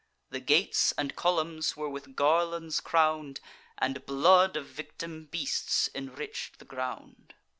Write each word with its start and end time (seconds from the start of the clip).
The 0.31 0.39
gates 0.39 0.93
and 0.93 1.15
columns 1.15 1.77
were 1.77 1.87
with 1.87 2.15
garlands 2.15 2.79
crown'd, 2.81 3.39
And 3.77 4.03
blood 4.07 4.57
of 4.57 4.65
victim 4.65 5.25
beasts 5.25 5.89
enrich'd 5.93 6.57
the 6.57 6.65
ground. 6.65 7.35